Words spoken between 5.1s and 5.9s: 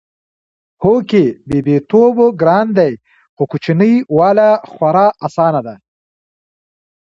اسانه ده